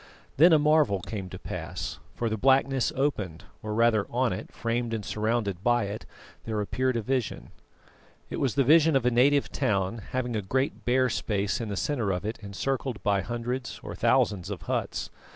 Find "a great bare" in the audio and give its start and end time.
10.35-11.09